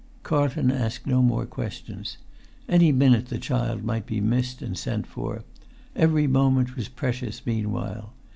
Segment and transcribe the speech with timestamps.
[0.23, 2.17] Carlton asked no more questions.
[2.67, 5.43] Any minute the child might be missed and sent for;
[5.95, 8.11] every moment was precious meanwhile.